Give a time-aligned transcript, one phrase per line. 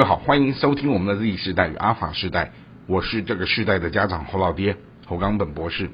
[0.00, 2.52] 各位好，欢迎收听我们的 Z 时代与阿法时代，
[2.86, 5.90] 我是这个时代的家长侯老爹侯冈本博士。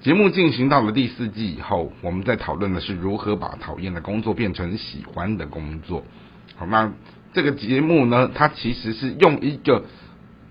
[0.00, 6.02] 节目进行到了第四季以后，我们在讨论的是如何把讨厌的工作变成喜欢的工作。
[6.56, 6.90] 好，那
[7.34, 9.84] 这个节目呢，它其实是用一个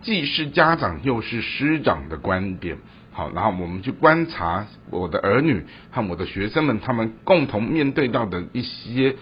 [0.03, 2.77] 既是家长又是师长的观点，
[3.11, 9.15] 好，然后我们去观察我的儿女和我的学生们他们共同面对到的一些。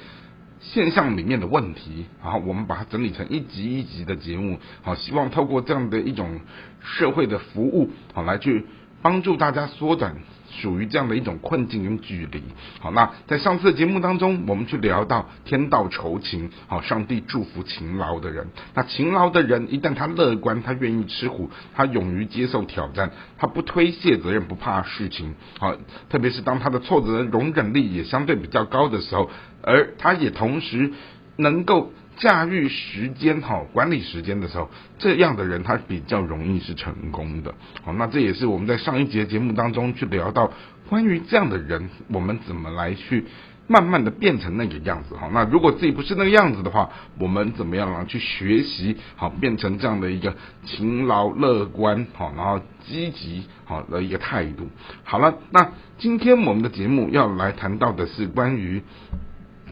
[0.73, 6.39] 现象里面的问题，然后我们把它整理成一集一集的节目，好，希望透过这样的一种
[6.81, 8.65] 社会的服务，好来去
[9.05, 10.15] 帮助大家缩短。
[10.61, 12.41] 属于这样的一种困境跟距离。
[12.79, 18.47] 好，那在上次的节目当中，我们去聊到天道酬勤，好，上帝祝福勤劳的人。
[18.73, 25.35] 那勤劳的人，一旦他乐观，他愿意吃苦，他勇于接受挑战，他不推卸责任，不怕事情。
[25.59, 25.75] 好，
[26.09, 29.29] 特别是当他的挫折容忍力也相对比较高的时候，
[29.61, 30.93] 而他也同时
[31.35, 31.91] 能够。
[32.17, 37.53] 驾驭时间哈，管理时间的时候，这样的人他比较容易是成功的。
[37.83, 40.51] 好，那这也是我们在上一节节目当中去聊到
[40.89, 43.25] 关于这样的人，我们怎么来去
[43.67, 45.29] 慢慢的变成那个样子哈。
[45.33, 54.69] 那如果自己不是那个样子的话，我们怎么样来去学习好变成这样的一个勤劳、乐观好，然后积极好的一个态度。
[55.03, 58.81] 好了，那今天我们的节目要来谈到的是关于。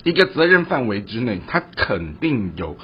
[0.04, 2.78] 一个责任范围之内，它肯定有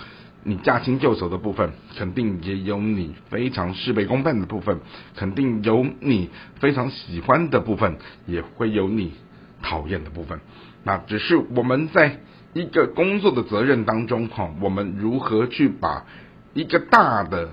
[0.43, 4.79] 你驾轻就熟的部分，肯定也有你非常事倍功半的部分，
[5.15, 9.13] 肯定有你非常喜欢的部分，也会有你
[9.61, 10.39] 讨厌的部分。
[10.83, 12.21] 那只是我们在
[12.53, 16.05] 一个工作的责任当中，哈，我们如何去把
[16.53, 17.49] 一个大的。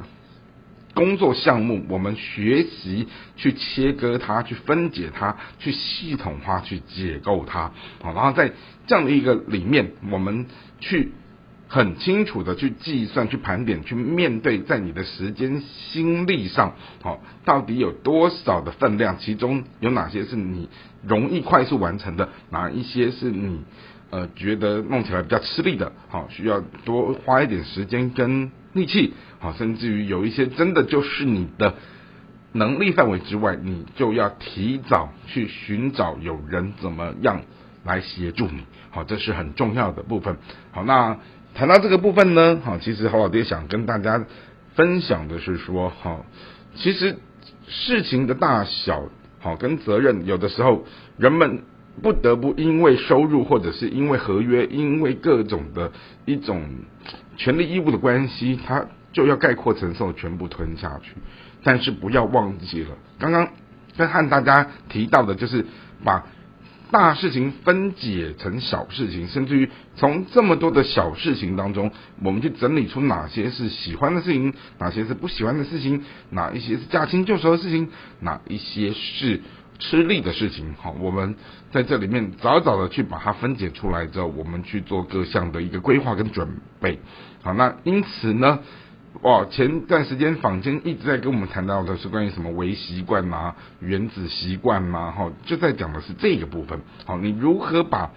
[0.97, 7.71] 工作项目，我们学习去切割它，去分解它，去系统化，去解构它。
[8.03, 8.51] 好，然后在
[8.87, 10.47] 这样的一个里面，我们
[10.81, 11.13] 去
[11.69, 19.19] 很清楚的去计算、去盘点、去面对，在你的时间心力上，好，到底有多少的分量？
[19.19, 20.71] 其中有哪些是你
[21.06, 22.31] 容易快速完成的？
[22.51, 23.61] 哪一些是你
[24.11, 25.93] 呃觉得弄起来比较吃力的？
[26.09, 29.15] 好，需要多花一点时间跟力气。
[29.39, 31.75] 好，甚至于有一些真的就是你的
[32.53, 37.43] 能力范围之外，你就要提早去寻找有人怎么样
[37.84, 38.65] 来协助你。
[38.91, 40.37] 好，这是很重要的部分。
[40.73, 41.19] 好，那
[41.55, 44.25] 谈到这个部分呢，好，其实郝老爹想跟大家
[44.75, 46.25] 分享的是说，好，
[46.75, 47.17] 其实
[47.69, 49.03] 事情的大小，
[49.38, 50.84] 好跟责任，有的时候
[51.19, 51.62] 人们
[52.03, 55.93] 不得不因为收入或者是因为合约，因为各种的
[56.25, 56.62] 一种
[57.37, 58.87] 权利义务的关系，他。
[59.12, 61.12] 就要概括承受，全部吞下去。
[61.65, 63.49] 但是不要忘记了，刚刚
[63.97, 65.65] 跟和大家提到的，就是
[66.05, 66.27] 把
[66.91, 71.91] 大事情分解成小事情，甚至于从这么多的小事情当中，
[72.23, 77.89] 我们去整理出哪些是喜欢的事情，哪些是不喜欢的事情，哪一些是驾轻就熟的事情，
[78.21, 79.41] 哪一些是
[79.78, 80.75] 吃力的事情。
[80.81, 81.34] 好，我们
[81.70, 86.98] 在这里面早早的去把它分解出来之后，我们去做各项的一个规划跟准备。
[87.42, 88.59] 好，那因此呢？
[89.22, 96.78] 哇，前段时间坊间一直在跟我们谈到的是关于什么微习惯呐、原子习惯嘛，哈，就在讲的是这个部分。
[97.06, 98.10] 好，你如何把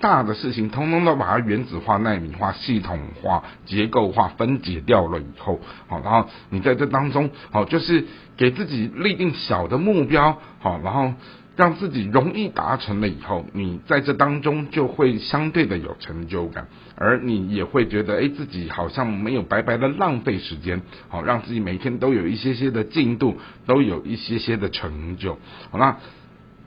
[0.00, 8.04] 大的事情通通都把它原子化、纳米化、系统化、结构化、分解掉了以后，好，然后你在这当中，好，就是
[8.36, 11.14] 给自己立定小的目标，好，然后。
[11.56, 25.38] 让自己容易达成了以后，你在这当中就会相对的有成就感，而你也会觉得，哎，自己好像没有白白的浪费时间，好，让自己每天都有一些些的进度，都有一些些的成就。
[25.70, 25.96] 好那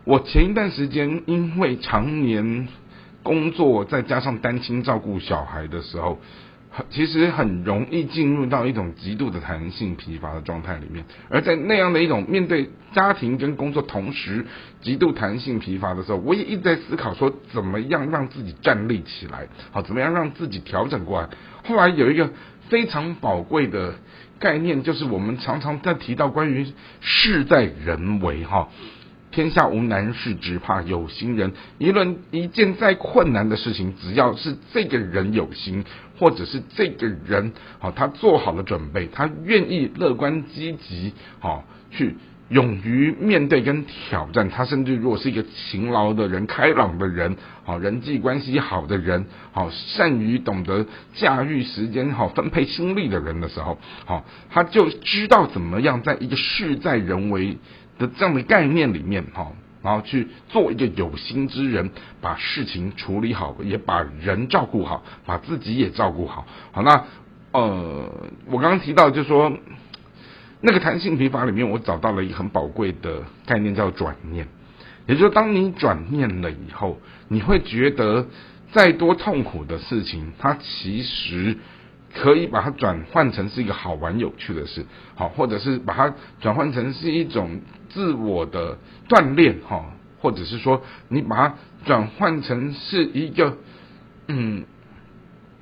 [0.06, 2.68] 我前一段时间因为常年
[3.30, 6.20] 工作，再加上单亲照顾小孩的时候。
[6.92, 14.46] 其实很容易进入到一种极度的弹性疲乏的状态里面，而在那样的一种面对家庭跟工作同时
[14.80, 21.30] 极度弹性疲乏的时候，我也一直在思考说，怎么样让自己站立起来，好，怎么样让自己调整过来。
[21.68, 22.30] 后来有一个
[22.70, 23.96] 非常宝贵的
[24.40, 26.72] 概念，就是我们常常在提到关于
[27.02, 28.70] 事在人为，哈。
[29.32, 31.54] 天下无难事，只怕有心人。
[31.78, 35.86] 一论一件再困难的事情，只要是这个人有心，
[36.18, 42.16] 或者是这个人好，他做好了准备，他愿意乐观积极，好去
[42.50, 44.50] 勇于面对跟挑战。
[44.50, 57.60] 他甚至如果是一个勤劳的人、开朗的人，好人际关系好的人，好善于懂得驾驭时间、好分配心力的人的时候，好他就知道怎么样在一个事在人为。
[58.00, 59.52] 的这样的概念里面哈，
[59.84, 66.48] 然后去做一个有心之人，把事情处理好，也把人照顾好，把自己也照顾好。
[66.72, 67.06] 好，那
[67.52, 68.10] 呃，
[68.46, 69.52] 我刚刚提到就是说，
[70.62, 74.48] 那个弹性疲乏里面，我找到了一个很宝贵的概念，叫转念。
[75.08, 78.28] 也就是当你转念了以后，你会觉得
[78.72, 81.58] 再多痛苦的事情，它其实
[82.14, 84.86] 可以把它转换成是一个好玩有趣的事，
[85.16, 88.78] 好，或者是把它转换成是一种自我的
[89.08, 93.58] 锻炼，哈，或者是说你把它转换成是一个
[94.28, 94.66] 嗯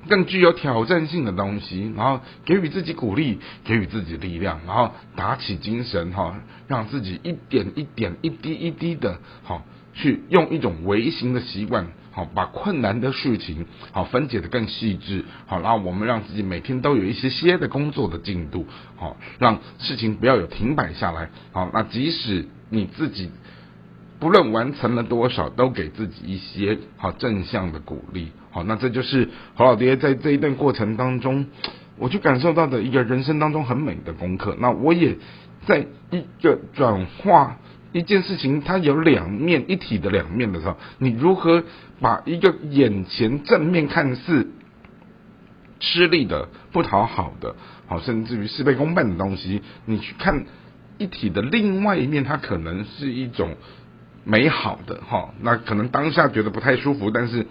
[0.08, 18.66] 更具有挑战性的东西，然后给予自己鼓励，给予自己力量，然后打起精神，哈，让自己一点一点、一滴一滴的，好，去用一种微型的习惯，好，把困难的事情，好分解的更细致，好，让我们让自己每天都有一些些的工作的进度，
[18.96, 23.30] 好，让事情不要有停摆下来，好，那即使你自己。
[24.18, 28.32] 不论完成了多少，都给自己一些好正向的鼓励。
[28.50, 31.46] 好，那这就是侯老爹在这一段过程当中，
[31.98, 34.56] 我去感受到的一个人生当中很美的功课。
[34.58, 35.16] 那我也
[35.68, 37.58] 在一个转化
[37.92, 41.64] 一件事情，它有两面一体的两面的时候，你如何
[42.00, 44.48] 把一个眼前正面看似
[45.80, 47.56] 吃力的、不讨好的，
[47.86, 50.44] 好，甚至于事倍功半的东西，你去看
[50.98, 53.56] 一体的另外一面，它可能是一种。
[54.24, 57.46] 美好的哈，那可能当下觉得不太舒服，但是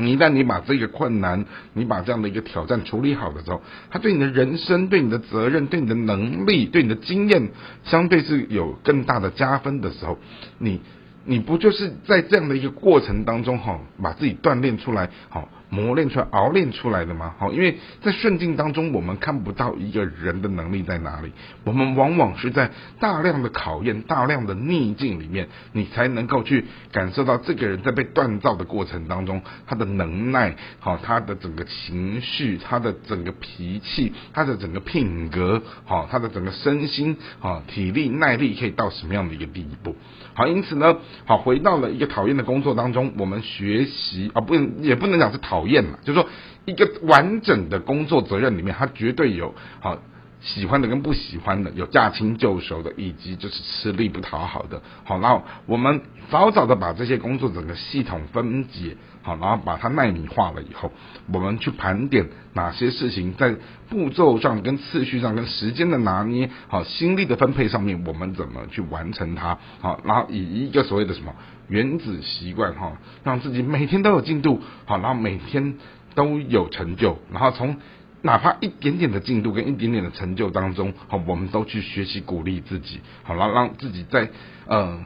[0.00, 1.44] 你一旦你把这个困难，
[1.74, 7.50] 你把这样的一个挑战处理好的时候，他对你的人生、对你的责任、对你的能力、对你的经验，
[7.84, 10.18] 相对是有更大的加分的时候，
[10.58, 10.80] 你
[11.24, 15.48] 你不就是在这样的一个过程当中哈，把自己锻炼出来好。
[15.70, 17.34] 磨练出来、熬练出来的吗？
[17.38, 21.32] 好，因为在顺境当中，我们看不到一个人的能力在哪里，
[21.62, 39.94] 我们往往是在大量的考验、大量的逆境里面，你才能够去感受到这个人在被锻造的过程当中，他的能耐，好，他的整个情绪、他的整个脾气、他的整个品格，好，他的整个身心，好，体力、耐力可以到什么样的一个地步？
[40.34, 40.96] 好，因此呢，
[41.26, 45.59] 好，回到了一个讨厌的工作当中，我们学习啊，不能也不能讲是讨。
[45.60, 46.26] 讨厌嘛，就是说
[46.64, 49.98] 一个完整的工作责任里面，他绝对有好
[50.40, 54.82] 喜欢的跟不喜欢的，有驾轻就熟的，以及就是吃力不讨好的。
[55.04, 56.00] 好，然后我们
[56.30, 60.92] 早早的把这些工作整个系统分解，好，然后把它纳米化了以后，
[61.32, 63.54] 我们去盘点哪些事情在
[63.88, 69.58] 步骤上、跟次序上、跟时间的拿捏、好心力的分配上面，我们怎么去完成它？
[69.80, 71.34] 好，然后以一个所谓的什么？
[71.68, 75.74] 原子习惯哈，让自己每天都有进度，好，然后每天
[76.16, 77.76] 都有成就，然后从
[78.22, 84.30] 哪怕一点点的进度跟一点点的成就当中，好，我们都去学习鼓励自己，好，然后让自己在
[84.66, 85.04] 呃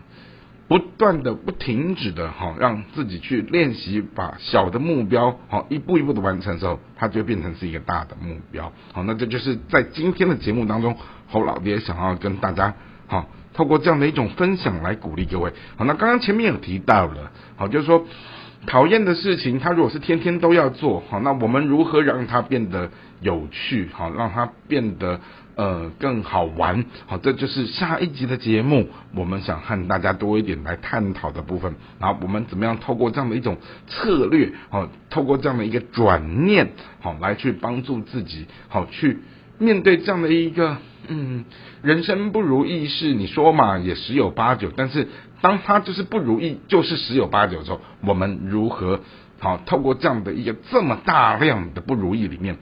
[0.69, 10.97] 不断的不停止的哈，让自己去练习把小的目标好一步一步的完成的时候，它就变成是一个大的目标，好，那这就是在今天的节目当中，
[11.29, 12.75] 侯老爹想要跟大家
[13.07, 13.29] 好。
[13.53, 15.53] 透过这样的一种分享来鼓励各位。
[15.77, 18.05] 好，那刚刚前面有提到了，好，就是说
[18.67, 22.91] 讨厌的事情，他如果是天天都要做，好，那我们如何让它变得
[23.21, 23.89] 有趣？
[23.93, 25.21] 好，让它变得
[25.55, 26.85] 呃更好玩？
[27.07, 31.75] 好，这就是下一集的节目，我们想和大家多一点来探讨的部分。
[32.01, 39.19] 然后我们怎么样透过这样的一种策略，好，透过这样的一个转念，好，来去帮助自己，好去
[39.59, 40.77] 面对这样的一个。
[41.07, 41.45] 嗯，
[41.83, 44.73] 人生不如意事，你说嘛也十有八九。
[44.75, 45.07] 但是
[45.43, 49.01] 当他就是不如意，就是十有八九的时候，我们如何
[49.39, 52.57] 好透过这样的一个这么大量的不如意里面，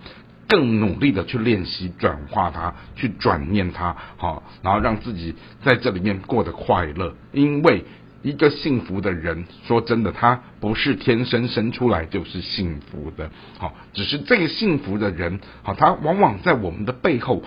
[0.48, 7.84] 更努力的去练习转化它，去转念它，好，然后让自己在这里面过得快乐，因为。
[8.22, 17.42] 一个幸福的人，说真的，他不是天生生出来就是幸福的，好，只是这个幸福的人，好，他往往在我们的背后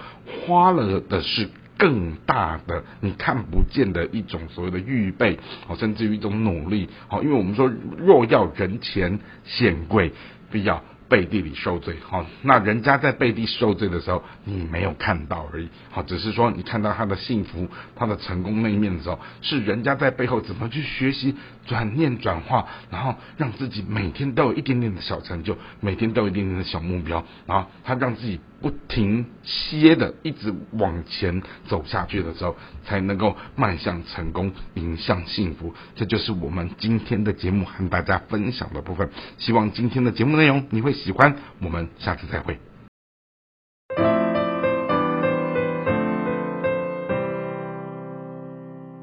[0.45, 10.11] 花了的是更大的你看不见的一种所谓的预备，好，甚至于一种努力，好，因为我们说若要人前显贵，
[10.51, 10.83] 必要。
[11.07, 21.35] 背地里受罪，好，那人家在背地受罪的时候，你没有看到而已，好，只是说你看到他的幸福、他的成功那一面的时候，是人家在背后怎么去学习
[21.65, 28.39] 转念转化，然后让自己每天都有一点点的小成就，每天都有一点点的小目标，然后他让自己。
[28.65, 35.71] 不停歇的一直往前走下去的时候，才能够迈向成功，迎向幸福。
[35.95, 39.07] 这就是我们今天的节目和大家分享的部分。
[39.37, 41.35] 希望今天的节目内容你会喜欢。
[41.59, 42.57] 我们下次再会。